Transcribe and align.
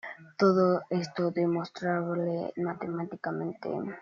Todo 0.37 0.81
esto 0.89 1.29
demostrable 1.29 2.51
matemáticamente. 2.57 3.69